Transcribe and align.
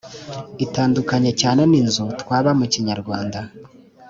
itandukanye 0.65 1.31
cyane 1.41 1.61
n’inzu 1.71 2.05
twabamu 2.21 2.65
kinyarwanda 2.71 3.39